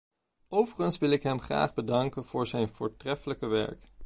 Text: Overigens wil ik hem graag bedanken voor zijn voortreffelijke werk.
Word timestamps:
Overigens 0.49 0.97
wil 0.97 1.09
ik 1.11 1.23
hem 1.23 1.39
graag 1.39 1.73
bedanken 1.73 2.25
voor 2.25 2.47
zijn 2.47 2.69
voortreffelijke 2.69 3.45
werk. 3.47 3.91